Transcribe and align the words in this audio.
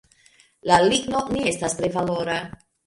La 0.71 0.79
ligno 0.87 1.23
ne 1.37 1.47
estas 1.53 1.81
tre 1.83 1.95
valora. 2.01 2.45